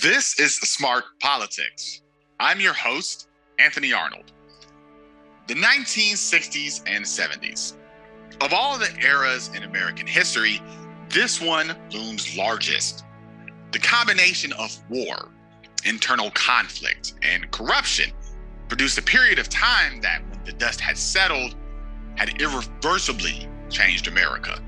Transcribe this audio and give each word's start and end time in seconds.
This 0.00 0.40
is 0.40 0.54
Smart 0.54 1.04
Politics. 1.20 2.00
I'm 2.40 2.60
your 2.60 2.72
host, 2.72 3.28
Anthony 3.58 3.92
Arnold. 3.92 4.32
The 5.48 5.54
1960s 5.54 6.80
and 6.86 7.04
70s. 7.04 7.74
Of 8.40 8.54
all 8.54 8.78
the 8.78 8.88
eras 9.04 9.50
in 9.54 9.64
American 9.64 10.06
history, 10.06 10.62
this 11.10 11.42
one 11.42 11.76
looms 11.92 12.34
largest. 12.38 13.04
The 13.72 13.80
combination 13.80 14.54
of 14.54 14.74
war, 14.88 15.28
internal 15.84 16.30
conflict, 16.30 17.12
and 17.20 17.50
corruption 17.50 18.12
produced 18.68 18.96
a 18.96 19.02
period 19.02 19.38
of 19.38 19.50
time 19.50 20.00
that, 20.00 20.22
when 20.30 20.42
the 20.46 20.54
dust 20.54 20.80
had 20.80 20.96
settled, 20.96 21.54
had 22.16 22.40
irreversibly 22.40 23.46
changed 23.68 24.08
America. 24.08 24.58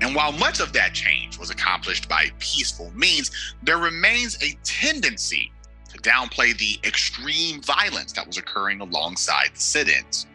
And 0.00 0.14
while 0.14 0.32
much 0.32 0.60
of 0.60 0.72
that 0.74 0.92
change 0.92 1.38
was 1.38 1.50
accomplished 1.50 2.08
by 2.08 2.30
peaceful 2.38 2.92
means, 2.94 3.30
there 3.62 3.78
remains 3.78 4.36
a 4.42 4.56
tendency 4.62 5.52
to 5.90 5.98
downplay 5.98 6.56
the 6.56 6.78
extreme 6.86 7.62
violence 7.62 8.12
that 8.12 8.26
was 8.26 8.36
occurring 8.36 8.80
alongside 8.80 9.50
the 9.54 9.60
sit 9.60 9.88
ins. 9.88 10.26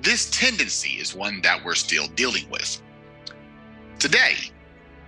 This 0.00 0.30
tendency 0.30 1.00
is 1.00 1.14
one 1.14 1.40
that 1.42 1.64
we're 1.64 1.74
still 1.74 2.06
dealing 2.08 2.48
with. 2.50 2.80
Today, 3.98 4.34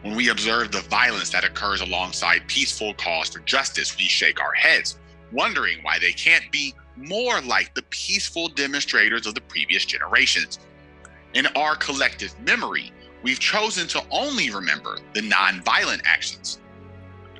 when 0.02 0.16
we 0.16 0.30
observe 0.30 0.72
the 0.72 0.80
violence 0.80 1.30
that 1.30 1.44
occurs 1.44 1.80
alongside 1.80 2.46
peaceful 2.48 2.94
calls 2.94 3.28
for 3.28 3.40
justice, 3.40 3.96
we 3.96 4.04
shake 4.04 4.40
our 4.40 4.54
heads, 4.54 4.98
wondering 5.32 5.78
why 5.82 5.98
they 5.98 6.12
can't 6.12 6.50
be 6.50 6.74
more 6.96 7.40
like 7.42 7.74
the 7.74 7.82
peaceful 7.90 8.48
demonstrators 8.48 9.26
of 9.26 9.34
the 9.34 9.40
previous 9.42 9.84
generations. 9.84 10.58
In 11.34 11.46
our 11.48 11.76
collective 11.76 12.34
memory, 12.40 12.92
we've 13.22 13.38
chosen 13.38 13.86
to 13.88 14.02
only 14.10 14.50
remember 14.50 14.98
the 15.14 15.20
nonviolent 15.20 16.02
actions, 16.04 16.60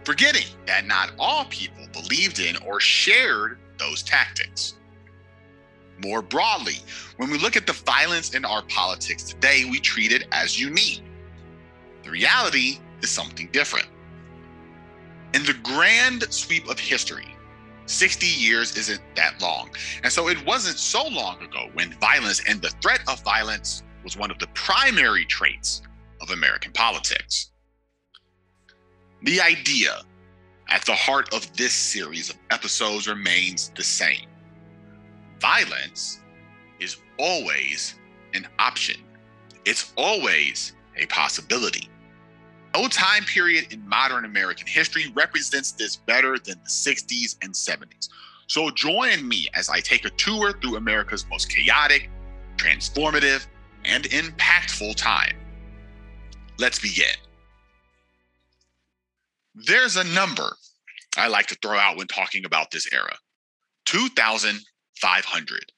forgetting 0.05 0.47
that 0.67 0.87
not 0.87 1.13
all 1.19 1.45
people 1.47 1.87
believed 1.93 2.39
in 2.41 2.57
or 2.59 2.81
shared 2.81 3.59
those 3.79 4.03
tactics. 4.03 4.75
More 6.05 6.23
broadly, 6.23 6.77
when 7.17 7.31
we 7.31 7.39
look 7.39 7.57
at 7.57 7.67
the 7.67 7.73
violence 7.73 8.35
in 8.35 8.45
our 8.45 8.62
politics 8.62 9.25
today, 9.25 9.65
we 9.69 9.81
treat 9.81 10.12
it 10.12 10.29
as 10.33 10.61
unique. 10.61 11.03
The 12.05 12.11
reality 12.11 12.79
is 13.03 13.11
something 13.11 13.48
different. 13.53 13.89
In 15.35 15.45
the 15.45 15.57
grand 15.63 16.33
sweep 16.33 16.69
of 16.69 16.79
history, 16.79 17.37
60 17.87 18.27
years 18.27 18.77
isn't 18.77 19.01
that 19.17 19.41
long. 19.41 19.70
And 20.03 20.13
so 20.13 20.29
it 20.29 20.45
wasn't 20.47 20.79
so 20.79 21.07
long 21.09 21.42
ago 21.42 21.69
when 21.73 21.92
violence 21.95 22.42
and 22.48 22.61
the 22.61 22.70
threat 22.83 23.01
of 23.09 23.23
violence 23.23 23.83
was 24.09 24.17
one 24.17 24.31
of 24.31 24.39
the 24.39 24.47
primary 24.55 25.27
traits 25.27 25.83
of 26.23 26.31
American 26.31 26.73
politics. 26.73 27.51
The 29.23 29.39
idea 29.39 30.01
at 30.70 30.83
the 30.87 30.95
heart 30.95 31.34
of 31.34 31.55
this 31.59 31.75
series 31.75 32.31
of 32.31 32.36
episodes 32.51 33.06
remains 33.06 33.70
the 33.77 33.83
same 33.83 34.27
violence 35.41 36.20
is 36.81 36.97
always 37.19 37.97
an 38.33 38.47
option, 38.59 38.97
it's 39.67 39.92
always 39.98 40.73
a 40.97 41.05
possibility. 41.06 41.91
No 42.75 42.89
time 42.89 43.25
period 43.25 43.75
in 43.75 43.86
modern 43.86 44.25
American 44.25 44.69
history 44.69 45.12
represents 45.14 45.73
this 45.73 45.97
better 45.97 46.39
than 46.39 46.59
the 46.64 46.70
60s 46.70 47.36
and 47.42 47.53
70s. 47.53 48.09
So 48.47 48.70
join 48.70 49.29
me 49.29 49.48
as 49.53 49.69
I 49.69 49.81
take 49.81 50.06
a 50.06 50.11
tour 50.11 50.55
through 50.59 50.77
America's 50.77 51.27
most 51.29 51.55
chaotic, 51.55 52.09
transformative, 52.56 53.47
and 53.84 54.05
impactful 54.05 54.97
time. 54.97 55.37
Let's 56.59 56.79
begin. 56.79 57.15
There's 59.55 59.97
a 59.97 60.05
number 60.05 60.57
I 61.17 61.29
like 61.29 61.47
to 61.48 61.57
throw 61.57 61.79
out 61.79 61.97
when 61.97 62.07
talking 62.07 62.45
about 62.45 62.70
this 62.70 62.87
era 62.93 63.17
2,500. 63.87 65.73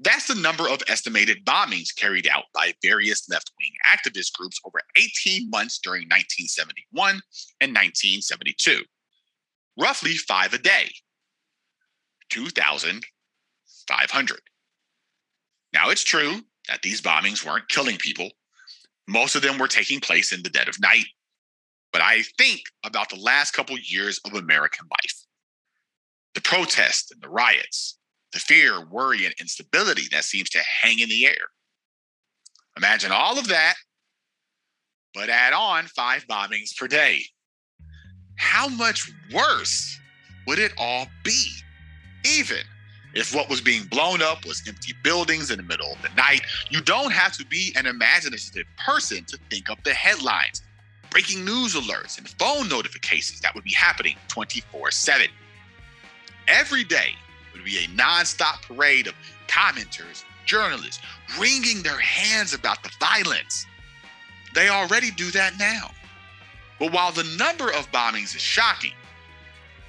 That's 0.00 0.26
the 0.26 0.34
number 0.34 0.68
of 0.68 0.82
estimated 0.88 1.44
bombings 1.44 1.94
carried 1.96 2.26
out 2.28 2.46
by 2.52 2.74
various 2.82 3.28
left 3.28 3.52
wing 3.58 3.70
activist 3.86 4.32
groups 4.32 4.58
over 4.64 4.80
18 4.96 5.48
months 5.50 5.78
during 5.78 6.02
1971 6.02 7.20
and 7.60 7.70
1972. 7.70 8.82
Roughly 9.78 10.14
five 10.14 10.52
a 10.54 10.58
day. 10.58 10.90
2,500. 12.30 14.40
Now, 15.72 15.90
it's 15.90 16.04
true 16.04 16.40
that 16.68 16.82
these 16.82 17.00
bombings 17.00 17.44
weren't 17.44 17.68
killing 17.68 17.96
people. 17.96 18.30
Most 19.06 19.34
of 19.34 19.42
them 19.42 19.58
were 19.58 19.68
taking 19.68 20.00
place 20.00 20.32
in 20.32 20.42
the 20.42 20.50
dead 20.50 20.68
of 20.68 20.80
night. 20.80 21.06
But 21.92 22.02
I 22.02 22.22
think 22.38 22.60
about 22.84 23.08
the 23.10 23.20
last 23.20 23.52
couple 23.52 23.76
years 23.78 24.20
of 24.24 24.34
American 24.34 24.86
life 24.90 25.24
the 26.34 26.40
protests 26.40 27.12
and 27.12 27.22
the 27.22 27.28
riots, 27.28 27.96
the 28.32 28.40
fear, 28.40 28.84
worry, 28.84 29.24
and 29.24 29.34
instability 29.40 30.02
that 30.10 30.24
seems 30.24 30.50
to 30.50 30.58
hang 30.82 30.98
in 30.98 31.08
the 31.08 31.26
air. 31.26 31.46
Imagine 32.76 33.12
all 33.12 33.38
of 33.38 33.46
that, 33.48 33.74
but 35.14 35.28
add 35.28 35.52
on 35.52 35.84
five 35.84 36.26
bombings 36.26 36.76
per 36.76 36.88
day. 36.88 37.22
How 38.36 38.66
much 38.68 39.12
worse 39.32 39.96
would 40.48 40.58
it 40.58 40.72
all 40.76 41.06
be? 41.22 41.52
Even 42.26 42.62
if 43.14 43.34
what 43.34 43.48
was 43.48 43.60
being 43.60 43.84
blown 43.84 44.22
up 44.22 44.44
was 44.44 44.62
empty 44.66 44.92
buildings 45.02 45.50
in 45.50 45.56
the 45.56 45.62
middle 45.62 45.92
of 45.92 46.02
the 46.02 46.10
night, 46.16 46.42
you 46.70 46.80
don't 46.80 47.12
have 47.12 47.32
to 47.38 47.46
be 47.46 47.72
an 47.76 47.86
imaginative 47.86 48.66
person 48.84 49.24
to 49.24 49.38
think 49.50 49.70
up 49.70 49.82
the 49.84 49.94
headlines, 49.94 50.62
breaking 51.10 51.44
news 51.44 51.74
alerts, 51.74 52.18
and 52.18 52.28
phone 52.28 52.68
notifications 52.68 53.40
that 53.40 53.54
would 53.54 53.64
be 53.64 53.72
happening 53.72 54.16
24 54.28 54.90
7. 54.90 55.28
Every 56.48 56.84
day, 56.84 57.14
would 57.54 57.64
be 57.64 57.78
a 57.78 57.88
nonstop 57.88 58.62
parade 58.62 59.06
of 59.06 59.14
commenters, 59.46 60.24
journalists, 60.44 61.02
wringing 61.38 61.82
their 61.82 61.98
hands 61.98 62.52
about 62.52 62.82
the 62.82 62.90
violence. 63.00 63.66
They 64.54 64.68
already 64.68 65.10
do 65.10 65.30
that 65.30 65.58
now. 65.58 65.90
But 66.78 66.92
while 66.92 67.12
the 67.12 67.24
number 67.38 67.72
of 67.72 67.90
bombings 67.92 68.34
is 68.34 68.42
shocking, 68.42 68.92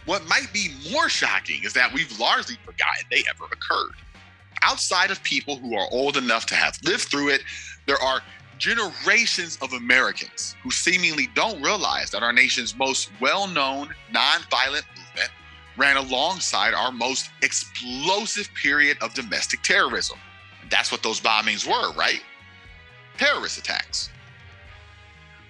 what 0.06 0.28
might 0.28 0.52
be 0.54 0.70
more 0.92 1.10
shocking 1.10 1.64
is 1.64 1.74
that 1.74 1.92
we've 1.92 2.20
largely 2.20 2.56
forgotten 2.64 3.06
they 3.10 3.24
ever 3.30 3.46
occurred. 3.46 3.96
Outside 4.62 5.12
of 5.12 5.22
people 5.24 5.58
who 5.58 5.76
are 5.76 5.88
old 5.92 6.18
enough 6.18 6.46
to 6.48 6.56
have 6.56 6.78
lived 6.84 7.04
through 7.04 7.30
it, 7.30 7.42
there 7.88 8.02
are 8.02 8.22
generations 8.58 9.58
of 9.62 9.74
Americans 9.74 10.56
who 10.64 10.72
seemingly 10.72 11.28
don't 11.36 11.62
realize 11.62 12.10
that 12.12 12.24
our 12.24 12.32
nation's 12.32 12.76
most 12.76 13.12
well 13.20 13.48
known 13.48 13.94
nonviolent 14.14 14.86
movement 14.96 15.32
ran 15.78 15.98
alongside 15.98 16.74
our 16.74 16.92
most 16.92 17.30
explosive 17.42 18.50
period 18.54 18.98
of 19.02 19.14
domestic 19.14 19.62
terrorism. 19.62 20.18
And 20.62 20.72
that's 20.72 20.92
what 20.92 21.04
those 21.04 21.20
bombings 21.20 21.68
were, 21.68 21.92
right? 21.94 22.22
Terrorist 23.18 23.58
attacks. 23.58 24.10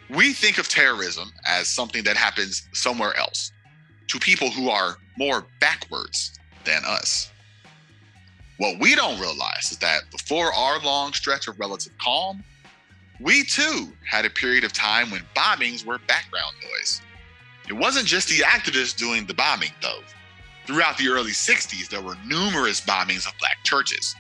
We 0.10 0.34
think 0.34 0.58
of 0.58 0.68
terrorism 0.68 1.32
as 1.46 1.68
something 1.68 2.04
that 2.04 2.18
happens 2.18 2.68
somewhere 2.74 3.16
else 3.18 3.52
to 4.08 4.20
people 4.20 4.50
who 4.50 4.70
are 4.70 4.98
more 5.18 5.46
backwards 5.60 6.40
than 6.66 6.84
us. 6.86 7.32
What 8.58 8.80
we 8.80 8.96
don't 8.96 9.20
realize 9.20 9.72
is 9.72 9.78
that 9.80 10.10
before 10.12 10.54
our 10.54 10.80
long 10.80 11.14
stretch 11.14 11.48
of 11.48 11.60
relative 11.60 11.94
calm, 11.98 12.44
we 13.20 13.44
too 13.44 13.94
had 14.10 14.26
a 14.26 14.30
period 14.30 14.64
of 14.64 14.74
time 14.74 15.12
when 15.12 15.22
bombings 15.36 15.86
were 15.86 16.00
background 16.08 16.56
noise. 16.64 17.02
It 17.68 17.74
wasn't 17.74 18.08
just 18.08 18.30
the 18.30 18.44
activists 18.44 18.96
doing 18.96 19.26
the 19.26 19.34
bombing, 19.34 19.72
though. 19.82 20.02
Throughout 20.68 20.98
the 20.98 21.10
early 21.10 21.32
60s, 21.32 21.90
there 21.90 22.02
were 22.02 22.18
numerous 22.26 22.82
bombings 22.82 23.28
of 23.28 23.34
Black 23.40 23.58
churches. 23.64 24.16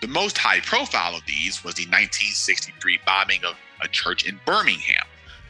The 0.00 0.08
most 0.08 0.36
high 0.36 0.60
profile 0.60 1.14
of 1.14 1.24
these 1.26 1.62
was 1.62 1.74
the 1.74 1.86
1963 1.86 3.00
bombing 3.06 3.44
of 3.44 3.54
a 3.80 3.88
church 3.88 4.24
in 4.26 4.40
Birmingham, 4.44 5.04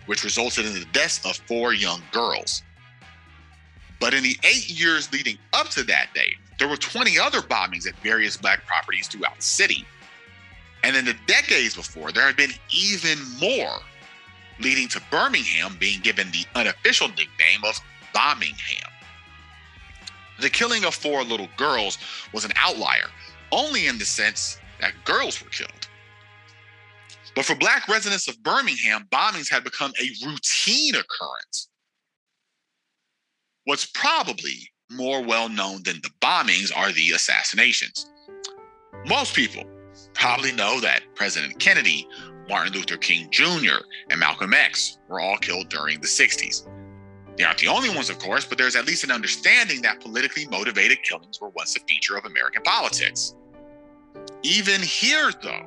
which 0.07 0.25
resulted 0.25 0.67
in 0.67 0.75
the 0.75 0.87
deaths 0.93 1.25
of 1.25 1.37
four 1.47 1.73
young 1.73 2.03
girls. 2.13 2.63
But 4.03 4.15
in 4.15 4.25
the 4.25 4.37
eight 4.43 4.69
years 4.69 5.13
leading 5.13 5.39
up 5.53 5.69
to 5.71 5.85
that 5.85 6.13
day, 6.13 6.35
there 6.59 6.67
were 6.67 6.77
20 6.77 7.21
other 7.21 7.41
bombings 7.41 7.87
at 7.87 7.95
various 8.03 8.37
Black 8.37 8.67
properties 8.67 9.07
throughout 9.07 9.37
the 9.37 9.43
city. 9.43 9.87
And 10.83 10.97
in 10.97 11.05
the 11.05 11.15
decades 11.29 11.77
before, 11.77 12.11
there 12.11 12.27
had 12.27 12.37
been 12.37 12.51
even 12.73 13.17
more, 13.41 13.79
leading 14.59 14.89
to 14.89 15.03
Birmingham 15.09 15.77
being 15.79 16.01
given 16.01 16.33
the 16.33 16.45
unofficial 16.57 17.07
nickname 17.11 17.63
of 17.65 17.79
Bombingham. 18.13 18.91
The 20.41 20.51
killing 20.51 20.85
of 20.85 20.97
four 20.97 21.23
little 21.23 21.49
girls 21.57 21.97
was 22.35 22.45
an 22.45 22.53
outlier, 22.57 23.07
only 23.53 23.87
in 23.87 23.99
the 23.99 24.05
sense 24.05 24.59
that 24.81 24.95
girls 25.05 25.41
were 25.41 25.51
killed. 25.51 25.89
But 27.37 27.45
for 27.45 27.55
Black 27.55 27.87
residents 27.87 28.27
of 28.27 28.43
Birmingham, 28.43 29.07
bombings 29.13 29.49
had 29.49 29.63
become 29.63 29.93
a 30.01 30.27
routine 30.27 30.97
occurrence. 30.97 31.69
What's 33.65 33.87
probably 33.87 34.73
more 34.91 35.23
well 35.23 35.49
known 35.49 35.83
than 35.85 36.01
the 36.03 36.11
bombings 36.21 36.77
are 36.77 36.93
the 36.93 37.13
assassinations. 37.13 38.11
Most 39.07 39.35
people 39.35 39.65
probably 40.15 40.53
know 40.53 40.81
that 40.81 41.03
President 41.15 41.59
Kennedy, 41.59 42.07
Martin 42.49 42.73
Luther 42.73 42.97
King 42.97 43.31
Jr., 43.31 43.85
and 44.11 44.19
Malcolm 44.19 44.53
X 44.53 44.99
were 45.09 45.21
all 45.21 45.39
killed 45.39 45.69
during 45.69 46.01
the 46.01 46.07
60s. 46.07 46.69
They 47.37 47.45
aren't 47.45 47.59
the 47.59 47.69
only 47.69 47.89
ones, 47.89 48.11
of 48.11 48.19
course, 48.19 48.45
but 48.45 48.59
there's 48.59 48.77
at 48.77 48.87
least 48.87 49.05
an 49.05 49.11
understanding 49.11 49.81
that 49.83 50.01
politically 50.01 50.47
motivated 50.47 50.99
killings 51.03 51.41
were 51.41 51.49
once 51.51 51.77
a 51.77 51.81
feature 51.81 52.17
of 52.17 52.27
American 52.27 52.63
politics. 52.63 53.35
Even 54.43 54.81
here, 54.83 55.31
though, 55.43 55.67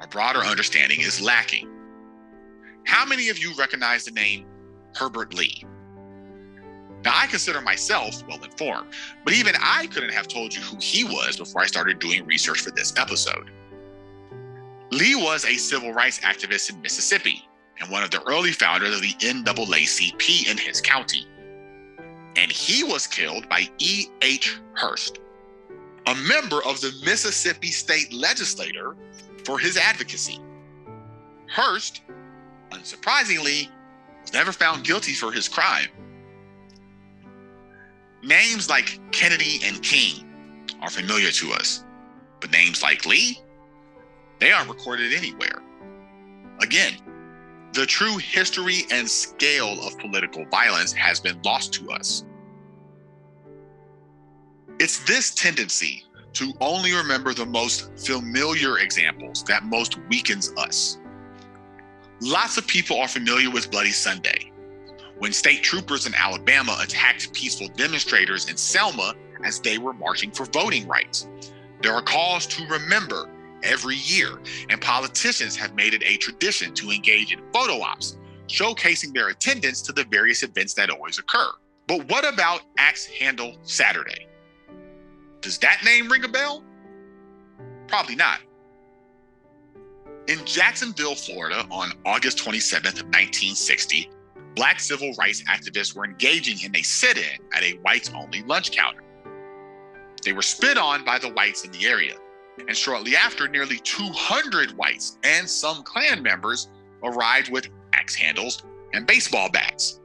a 0.00 0.06
broader 0.06 0.40
understanding 0.40 1.00
is 1.00 1.20
lacking. 1.20 1.68
How 2.86 3.04
many 3.04 3.28
of 3.28 3.38
you 3.38 3.52
recognize 3.58 4.04
the 4.04 4.12
name 4.12 4.46
Herbert 4.94 5.34
Lee? 5.34 5.64
Now, 7.06 7.12
I 7.14 7.28
consider 7.28 7.60
myself 7.60 8.26
well 8.26 8.42
informed, 8.42 8.92
but 9.22 9.32
even 9.32 9.54
I 9.62 9.86
couldn't 9.86 10.10
have 10.10 10.26
told 10.26 10.52
you 10.52 10.60
who 10.60 10.76
he 10.80 11.04
was 11.04 11.36
before 11.36 11.62
I 11.62 11.66
started 11.66 12.00
doing 12.00 12.26
research 12.26 12.62
for 12.62 12.72
this 12.72 12.92
episode. 12.96 13.48
Lee 14.90 15.14
was 15.14 15.44
a 15.44 15.54
civil 15.54 15.92
rights 15.92 16.18
activist 16.18 16.68
in 16.68 16.82
Mississippi 16.82 17.48
and 17.78 17.88
one 17.92 18.02
of 18.02 18.10
the 18.10 18.20
early 18.24 18.50
founders 18.50 18.92
of 18.92 19.02
the 19.02 19.14
NAACP 19.20 20.50
in 20.50 20.58
his 20.58 20.80
county. 20.80 21.28
And 22.34 22.50
he 22.50 22.82
was 22.82 23.06
killed 23.06 23.48
by 23.48 23.70
E.H. 23.78 24.58
Hurst, 24.72 25.20
a 26.06 26.14
member 26.16 26.60
of 26.64 26.80
the 26.80 26.92
Mississippi 27.04 27.68
state 27.68 28.12
legislature 28.12 28.96
for 29.44 29.60
his 29.60 29.76
advocacy. 29.76 30.40
Hurst, 31.46 32.02
unsurprisingly, 32.72 33.68
was 34.22 34.32
never 34.32 34.50
found 34.50 34.82
guilty 34.82 35.12
for 35.12 35.30
his 35.30 35.48
crime. 35.48 35.86
Names 38.26 38.68
like 38.68 38.98
Kennedy 39.12 39.60
and 39.62 39.80
King 39.84 40.26
are 40.82 40.90
familiar 40.90 41.30
to 41.30 41.52
us, 41.52 41.84
but 42.40 42.50
names 42.50 42.82
like 42.82 43.06
Lee, 43.06 43.38
they 44.40 44.50
aren't 44.50 44.68
recorded 44.68 45.12
anywhere. 45.12 45.62
Again, 46.60 46.94
the 47.72 47.86
true 47.86 48.16
history 48.16 48.82
and 48.90 49.08
scale 49.08 49.80
of 49.86 49.96
political 49.98 50.44
violence 50.46 50.92
has 50.92 51.20
been 51.20 51.40
lost 51.42 51.72
to 51.74 51.92
us. 51.92 52.24
It's 54.80 55.04
this 55.04 55.32
tendency 55.32 56.02
to 56.32 56.52
only 56.60 56.94
remember 56.94 57.32
the 57.32 57.46
most 57.46 57.96
familiar 57.96 58.78
examples 58.78 59.44
that 59.44 59.62
most 59.62 59.98
weakens 60.08 60.52
us. 60.56 60.98
Lots 62.20 62.58
of 62.58 62.66
people 62.66 62.98
are 62.98 63.08
familiar 63.08 63.50
with 63.50 63.70
Bloody 63.70 63.92
Sunday, 63.92 64.45
when 65.18 65.32
state 65.32 65.62
troopers 65.62 66.06
in 66.06 66.14
Alabama 66.14 66.76
attacked 66.82 67.32
peaceful 67.32 67.68
demonstrators 67.68 68.48
in 68.48 68.56
Selma 68.56 69.14
as 69.44 69.60
they 69.60 69.78
were 69.78 69.92
marching 69.92 70.30
for 70.30 70.46
voting 70.46 70.86
rights. 70.86 71.28
There 71.82 71.92
are 71.92 72.02
calls 72.02 72.46
to 72.46 72.66
remember 72.66 73.30
every 73.62 73.96
year, 73.96 74.38
and 74.68 74.80
politicians 74.80 75.56
have 75.56 75.74
made 75.74 75.94
it 75.94 76.02
a 76.04 76.16
tradition 76.16 76.74
to 76.74 76.90
engage 76.90 77.32
in 77.32 77.40
photo 77.52 77.80
ops, 77.80 78.18
showcasing 78.48 79.12
their 79.12 79.28
attendance 79.28 79.82
to 79.82 79.92
the 79.92 80.04
various 80.04 80.42
events 80.42 80.74
that 80.74 80.90
always 80.90 81.18
occur. 81.18 81.50
But 81.86 82.08
what 82.08 82.26
about 82.30 82.62
Axe 82.78 83.06
Handle 83.06 83.56
Saturday? 83.62 84.26
Does 85.40 85.58
that 85.58 85.82
name 85.84 86.08
ring 86.10 86.24
a 86.24 86.28
bell? 86.28 86.64
Probably 87.86 88.16
not. 88.16 88.40
In 90.26 90.44
Jacksonville, 90.44 91.14
Florida, 91.14 91.64
on 91.70 91.92
August 92.04 92.38
27th 92.38 93.04
1960, 93.04 94.10
Black 94.56 94.80
civil 94.80 95.12
rights 95.18 95.42
activists 95.42 95.94
were 95.94 96.06
engaging 96.06 96.58
in 96.62 96.74
a 96.74 96.82
sit-in 96.82 97.38
at 97.52 97.62
a 97.62 97.72
whites-only 97.82 98.42
lunch 98.44 98.72
counter. 98.72 99.02
They 100.24 100.32
were 100.32 100.42
spit 100.42 100.78
on 100.78 101.04
by 101.04 101.18
the 101.18 101.28
whites 101.28 101.64
in 101.66 101.72
the 101.72 101.86
area, 101.86 102.14
and 102.66 102.74
shortly 102.74 103.14
after, 103.14 103.48
nearly 103.48 103.76
200 103.76 104.72
whites 104.72 105.18
and 105.22 105.48
some 105.48 105.82
Klan 105.82 106.22
members 106.22 106.68
arrived 107.04 107.52
with 107.52 107.68
axe 107.92 108.14
handles 108.14 108.64
and 108.94 109.06
baseball 109.06 109.50
bats. 109.50 110.00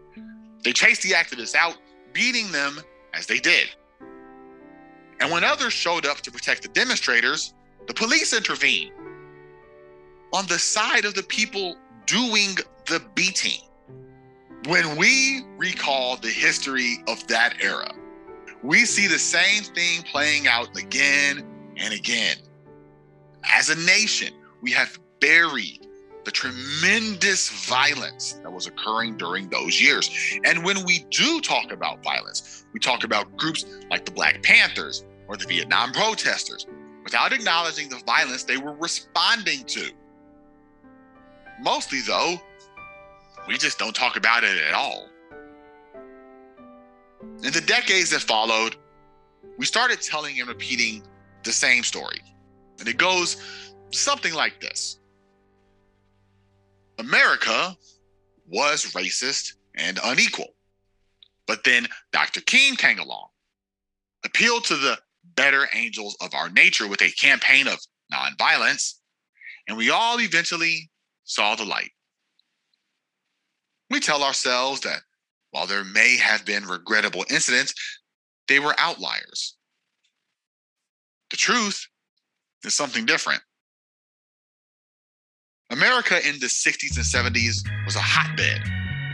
They 0.63 0.73
chased 0.73 1.01
the 1.01 1.11
activists 1.11 1.55
out, 1.55 1.77
beating 2.11 2.51
them 2.51 2.81
as 3.13 3.25
they 3.25 3.39
did. 3.39 3.69
And 5.21 5.31
when 5.31 5.45
others 5.45 5.71
showed 5.71 6.05
up 6.05 6.17
to 6.21 6.31
protect 6.31 6.61
the 6.61 6.67
demonstrators, 6.67 7.53
the 7.87 7.93
police 7.93 8.33
intervened 8.33 8.91
on 10.33 10.45
the 10.47 10.59
side 10.59 11.05
of 11.05 11.15
the 11.15 11.23
people 11.23 11.77
doing 12.05 12.55
the 12.87 13.01
beating. 13.15 13.61
When 14.67 14.95
we 14.95 15.41
recall 15.57 16.17
the 16.17 16.29
history 16.29 17.03
of 17.07 17.25
that 17.27 17.55
era, 17.61 17.91
we 18.61 18.85
see 18.85 19.07
the 19.07 19.17
same 19.17 19.63
thing 19.63 20.03
playing 20.03 20.47
out 20.47 20.77
again 20.77 21.43
and 21.77 21.93
again. 21.93 22.37
As 23.43 23.69
a 23.69 23.75
nation, 23.75 24.33
we 24.61 24.71
have 24.73 24.99
buried 25.19 25.87
the 26.25 26.31
tremendous 26.31 27.49
violence 27.67 28.33
that 28.43 28.51
was 28.51 28.67
occurring 28.67 29.17
during 29.17 29.49
those 29.49 29.81
years. 29.81 30.11
And 30.45 30.63
when 30.63 30.85
we 30.85 31.05
do 31.09 31.41
talk 31.41 31.71
about 31.71 32.03
violence, 32.03 32.65
we 32.71 32.79
talk 32.79 33.03
about 33.03 33.35
groups 33.37 33.65
like 33.89 34.05
the 34.05 34.11
Black 34.11 34.43
Panthers 34.43 35.03
or 35.27 35.37
the 35.37 35.47
Vietnam 35.47 35.91
protesters 35.91 36.67
without 37.03 37.33
acknowledging 37.33 37.89
the 37.89 37.99
violence 38.05 38.43
they 38.43 38.57
were 38.57 38.73
responding 38.73 39.63
to. 39.63 39.89
Mostly, 41.61 42.01
though, 42.01 42.39
we 43.47 43.57
just 43.57 43.79
don't 43.79 43.95
talk 43.95 44.17
about 44.17 44.43
it 44.43 44.57
at 44.57 44.73
all. 44.73 45.09
In 47.43 47.51
the 47.51 47.63
decades 47.65 48.09
that 48.11 48.21
followed, 48.21 48.75
we 49.57 49.65
started 49.65 50.01
telling 50.01 50.39
and 50.39 50.47
repeating 50.47 51.03
the 51.43 51.51
same 51.51 51.83
story. 51.83 52.21
And 52.79 52.87
it 52.87 52.97
goes 52.97 53.37
something 53.91 54.33
like 54.33 54.59
this 54.59 54.99
America 56.97 57.75
was 58.47 58.85
racist 58.93 59.53
and 59.75 59.99
unequal. 60.03 60.53
But 61.47 61.63
then 61.63 61.87
Dr. 62.11 62.41
King 62.41 62.75
came 62.75 62.99
along, 62.99 63.27
appealed 64.23 64.65
to 64.65 64.75
the 64.75 64.97
better 65.35 65.67
angels 65.73 66.15
of 66.21 66.33
our 66.33 66.49
nature 66.49 66.87
with 66.87 67.01
a 67.01 67.11
campaign 67.11 67.67
of 67.67 67.79
nonviolence, 68.13 68.95
and 69.67 69.77
we 69.77 69.89
all 69.89 70.19
eventually 70.19 70.89
saw 71.23 71.55
the 71.55 71.65
light. 71.65 71.91
We 73.91 73.99
tell 73.99 74.23
ourselves 74.23 74.79
that 74.81 75.01
while 75.51 75.67
there 75.67 75.83
may 75.83 76.15
have 76.15 76.45
been 76.45 76.65
regrettable 76.65 77.25
incidents, 77.29 77.73
they 78.47 78.57
were 78.57 78.73
outliers. 78.77 79.57
The 81.29 81.35
truth 81.35 81.87
is 82.63 82.73
something 82.73 83.05
different. 83.05 83.41
America 85.71 86.25
in 86.25 86.39
the 86.39 86.47
60s 86.47 86.95
and 86.95 87.35
70s 87.35 87.63
was 87.85 87.97
a 87.97 88.01
hotbed 88.01 88.61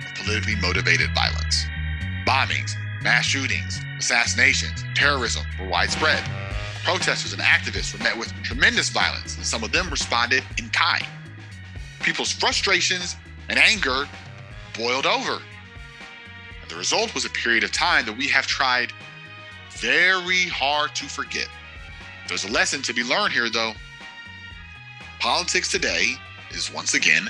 of 0.06 0.16
politically 0.16 0.56
motivated 0.56 1.10
violence. 1.16 1.66
Bombings, 2.28 2.76
mass 3.02 3.26
shootings, 3.26 3.80
assassinations, 3.98 4.84
terrorism 4.94 5.44
were 5.60 5.68
widespread. 5.68 6.24
Protesters 6.84 7.34
and 7.34 7.42
activists 7.42 7.98
were 7.98 8.04
met 8.04 8.18
with 8.18 8.32
tremendous 8.44 8.90
violence, 8.90 9.38
and 9.38 9.46
some 9.46 9.64
of 9.64 9.72
them 9.72 9.90
responded 9.90 10.44
in 10.60 10.70
kind. 10.70 11.06
People's 12.02 12.32
frustrations 12.32 13.16
and 13.50 13.58
anger 13.58 14.08
boiled 14.78 15.06
over. 15.06 15.42
And 16.62 16.70
the 16.70 16.76
result 16.76 17.14
was 17.14 17.26
a 17.26 17.30
period 17.30 17.64
of 17.64 17.72
time 17.72 18.06
that 18.06 18.18
we 18.18 18.28
have 18.28 18.48
tried 18.48 18.94
very 19.72 20.46
hard 20.48 20.96
to 20.96 21.06
forget. 21.06 21.48
There's 22.28 22.46
a 22.46 22.52
lesson 22.52 22.82
to 22.84 22.94
be 22.94 23.04
learned 23.04 23.34
here, 23.34 23.50
though. 23.50 23.74
Politics 25.20 25.72
today 25.72 26.14
is 26.52 26.72
once 26.72 26.94
again 26.94 27.28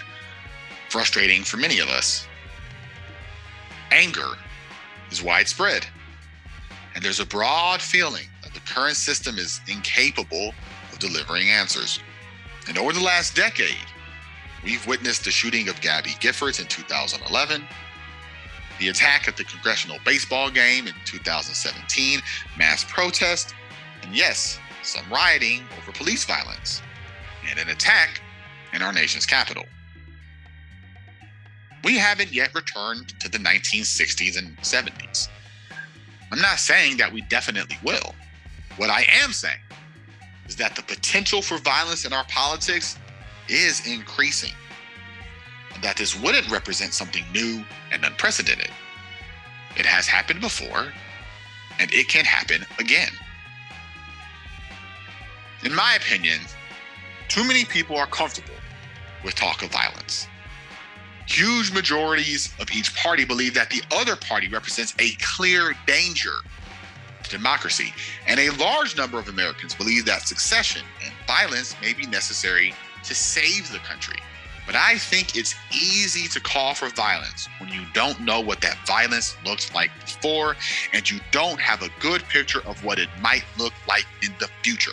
frustrating 0.90 1.44
for 1.44 1.58
many 1.58 1.80
of 1.80 1.90
us. 1.90 2.28
Anger 3.92 4.34
is 5.12 5.24
widespread, 5.24 5.86
and 6.96 7.04
there's 7.04 7.20
a 7.20 7.26
broad 7.26 7.82
feeling 7.82 8.28
that 8.44 8.54
the 8.54 8.60
current 8.62 8.98
system 8.98 9.38
is 9.38 9.62
incapable 9.68 10.54
of 10.92 11.00
delivering 11.00 11.50
answers. 11.50 12.00
And 12.68 12.78
over 12.78 12.92
the 12.92 13.04
last 13.04 13.36
decade, 13.36 13.76
we've 14.68 14.86
witnessed 14.86 15.24
the 15.24 15.32
shooting 15.32 15.70
of 15.70 15.80
Gabby 15.80 16.10
Giffords 16.20 16.60
in 16.60 16.68
2011, 16.68 17.64
the 18.80 18.90
attack 18.90 19.26
at 19.30 19.38
the 19.38 19.46
congressional 19.46 19.98
baseball 20.04 20.50
game 20.50 20.88
in 20.88 20.94
2017, 21.06 22.20
mass 22.58 22.84
protest, 22.84 23.56
and 24.04 24.14
yes, 24.14 24.60
some 24.84 25.06
rioting 25.10 25.64
over 25.78 25.94
police 25.94 26.26
violence, 26.26 26.82
and 27.50 27.58
an 27.58 27.70
attack 27.70 28.22
in 28.74 28.82
our 28.82 28.92
nation's 28.92 29.26
capital. 29.26 29.64
We 31.86 31.98
haven't 31.98 32.34
yet 32.34 32.54
returned 32.54 33.18
to 33.22 33.32
the 33.32 33.38
1960s 33.38 34.38
and 34.38 34.58
70s. 34.58 35.30
I'm 36.30 36.42
not 36.42 36.60
saying 36.60 36.98
that 36.98 37.14
we 37.14 37.22
definitely 37.22 37.78
will. 37.86 38.14
What 38.76 38.90
I 38.90 39.06
am 39.24 39.32
saying 39.32 39.62
is 40.46 40.58
that 40.58 40.76
the 40.76 40.82
potential 40.82 41.42
for 41.42 41.58
violence 41.58 42.04
in 42.04 42.12
our 42.12 42.26
politics 42.26 42.98
is 43.50 43.86
increasing, 43.88 44.54
and 45.74 45.84
that 45.84 45.98
this 45.98 46.20
wouldn't 46.20 46.50
represent 46.50 46.94
something 46.94 47.24
new 47.34 47.64
and 47.92 48.04
unprecedented. 48.04 48.72
It 49.76 49.86
has 49.86 50.08
happened 50.08 50.42
before, 50.42 50.92
and 51.80 51.92
it 51.94 52.08
can 52.08 52.26
happen 52.26 52.66
again. 52.80 53.12
In 55.64 55.74
my 55.74 55.96
opinion, 55.96 56.40
too 57.28 57.44
many 57.44 57.66
people 57.66 57.98
are 57.98 58.08
comfortable 58.08 58.54
with 59.24 59.36
talk 59.36 59.64
of 59.64 59.72
violence. 59.72 60.28
Huge 61.28 61.72
majorities 61.72 62.54
of 62.60 62.72
each 62.72 62.96
party 62.96 63.26
believe 63.26 63.54
that 63.54 63.70
the 63.70 63.82
other 63.92 64.16
party 64.16 64.48
represents 64.48 64.96
a 65.00 65.12
clear 65.20 65.74
danger 65.86 66.36
to 67.24 67.30
democracy, 67.30 67.94
and 68.28 68.40
a 68.40 68.50
large 68.52 68.96
number 68.96 69.20
of 69.20 69.28
Americans 69.28 69.76
believe 69.76 70.06
that 70.06 70.28
succession 70.28 70.84
and 71.04 71.14
violence 71.28 71.76
may 71.82 71.94
be 71.94 72.06
necessary 72.08 72.74
to 73.04 73.16
save 73.16 73.72
the 73.72 73.80
country. 73.80 74.20
But 74.66 74.76
I 74.76 74.98
think 74.98 75.38
it's 75.38 75.56
easy 75.72 76.28
to 76.28 76.42
call 76.42 76.74
for 76.74 76.90
violence 76.90 77.48
when 77.60 77.72
you 77.72 77.84
don't 77.94 78.20
know 78.20 78.42
what 78.42 78.60
that 78.62 78.78
violence 78.86 79.36
looks 79.46 79.74
like 79.74 79.90
before 80.02 80.58
and 80.92 81.10
you 81.10 81.22
don't 81.32 81.60
have 81.62 81.82
a 81.82 81.90
good 82.02 82.22
picture 82.24 82.62
of 82.68 82.84
what 82.84 83.00
it 83.00 83.08
might 83.22 83.46
look 83.58 83.72
like 83.88 84.06
in 84.22 84.34
the 84.40 84.50
future. 84.64 84.92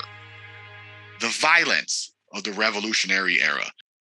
The 1.21 1.35
violence 1.41 2.15
of 2.33 2.45
the 2.45 2.53
Revolutionary 2.53 3.43
Era, 3.43 3.67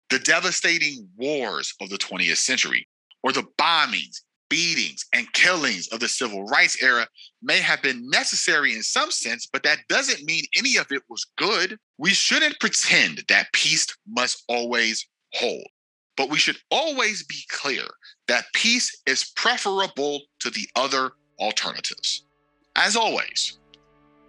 the 0.09 0.17
devastating 0.19 1.07
wars 1.15 1.75
of 1.79 1.89
the 1.89 1.97
20th 1.97 2.37
century, 2.37 2.87
or 3.21 3.31
the 3.31 3.45
bombings, 3.59 4.21
beatings, 4.51 5.05
and 5.13 5.31
killings 5.31 5.87
of 5.87 6.01
the 6.01 6.09
Civil 6.09 6.43
Rights 6.43 6.83
era 6.83 7.07
may 7.41 7.59
have 7.59 7.81
been 7.81 8.07
necessary 8.09 8.75
in 8.75 8.83
some 8.83 9.09
sense, 9.09 9.47
but 9.51 9.63
that 9.63 9.79
doesn't 9.87 10.25
mean 10.25 10.43
any 10.57 10.75
of 10.75 10.91
it 10.91 11.01
was 11.09 11.25
good. 11.37 11.79
We 11.97 12.09
shouldn't 12.09 12.59
pretend 12.59 13.23
that 13.29 13.51
peace 13.53 13.87
must 14.07 14.43
always 14.49 15.07
hold. 15.33 15.65
But 16.17 16.29
we 16.29 16.37
should 16.37 16.57
always 16.69 17.23
be 17.23 17.39
clear 17.49 17.85
that 18.27 18.43
peace 18.53 19.01
is 19.07 19.31
preferable 19.35 20.19
to 20.41 20.49
the 20.49 20.67
other 20.75 21.13
alternatives. 21.39 22.25
As 22.75 22.97
always, 22.97 23.57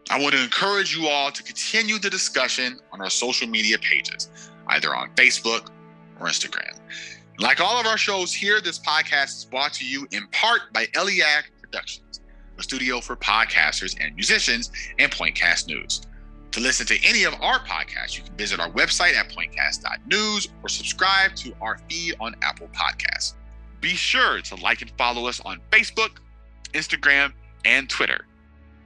I 0.09 0.21
want 0.21 0.35
to 0.35 0.43
encourage 0.43 0.97
you 0.97 1.09
all 1.09 1.33
to 1.33 1.43
continue 1.43 1.99
the 1.99 2.11
discussion 2.11 2.79
on 2.93 3.01
our 3.01 3.11
social 3.11 3.49
media 3.49 3.79
pages, 3.79 4.31
either 4.69 4.95
on 4.95 5.11
Facebook 5.17 5.69
or 6.21 6.29
Instagram. 6.29 6.79
Like 7.39 7.61
all 7.61 7.81
of 7.81 7.87
our 7.87 7.97
shows 7.97 8.33
here, 8.33 8.61
this 8.61 8.79
podcast 8.79 9.39
is 9.39 9.45
brought 9.47 9.73
to 9.75 9.87
you 9.87 10.07
in 10.11 10.27
part 10.29 10.73
by 10.73 10.87
Eliac 10.87 11.45
Productions, 11.61 12.21
a 12.59 12.63
studio 12.63 13.01
for 13.01 13.17
podcasters 13.17 13.97
and 13.99 14.15
musicians 14.15 14.71
and 14.99 15.11
Pointcast 15.11 15.67
News. 15.67 16.03
To 16.53 16.61
listen 16.61 16.87
to 16.87 16.99
any 17.03 17.25
of 17.25 17.33
our 17.41 17.59
podcasts, 17.61 18.19
you 18.19 18.25
can 18.25 18.37
visit 18.37 18.61
our 18.61 18.71
website 18.71 19.15
at 19.15 19.31
pointcast.news 19.31 20.49
or 20.63 20.69
subscribe 20.69 21.35
to 21.37 21.55
our 21.63 21.79
feed 21.89 22.15
on 22.21 22.35
Apple 22.43 22.69
Podcasts. 22.69 23.35
Be 23.81 23.95
sure 23.95 24.43
to 24.43 24.57
like 24.57 24.83
and 24.83 24.93
follow 24.99 25.27
us 25.27 25.41
on 25.41 25.59
Facebook, 25.71 26.19
Instagram, 26.75 27.33
and 27.65 27.89
Twitter. 27.89 28.27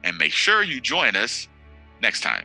And 0.04 0.16
make 0.16 0.32
sure 0.32 0.62
you 0.62 0.80
join 0.80 1.16
us 1.16 1.48
next 2.00 2.20
time. 2.20 2.44